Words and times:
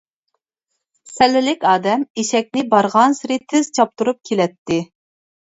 سەللىلىك 1.11 1.67
ئادەم 1.73 2.05
ئېشەكنى 2.21 2.63
بارغانسېرى 2.73 3.39
تېز 3.53 3.73
چاپتۇرۇپ 3.79 4.23
كېلەتتى. 4.31 4.83